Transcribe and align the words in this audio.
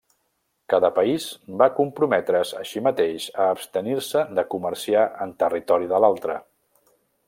Cada 0.73 0.89
país 0.95 1.27
va 1.61 1.67
comprometre's, 1.81 2.55
així 2.61 2.83
mateix, 2.87 3.29
a 3.45 3.47
abstenir-se 3.59 4.27
de 4.41 4.49
comerciar 4.57 5.09
en 5.27 5.39
territori 5.45 5.93
de 5.95 6.05
l'altre. 6.07 6.45